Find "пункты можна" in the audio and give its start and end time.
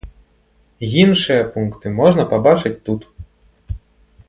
1.57-2.27